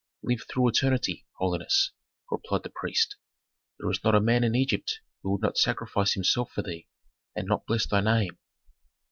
[0.23, 1.91] "Live through eternity, holiness!"
[2.31, 3.17] replied the priest.
[3.77, 6.87] "There is not a man in Egypt who would not sacrifice himself for thee,
[7.35, 8.39] and not bless thy name."